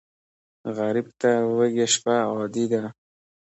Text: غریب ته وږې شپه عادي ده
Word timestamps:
غریب 0.77 1.07
ته 1.21 1.31
وږې 1.55 1.85
شپه 1.93 2.15
عادي 2.29 2.65
ده 2.71 2.81